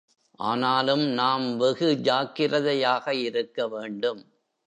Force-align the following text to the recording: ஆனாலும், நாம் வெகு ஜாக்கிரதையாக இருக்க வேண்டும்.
ஆனாலும், 0.39 1.03
நாம் 1.11 1.57
வெகு 1.57 1.89
ஜாக்கிரதையாக 2.01 3.15
இருக்க 3.15 3.67
வேண்டும். 3.67 4.21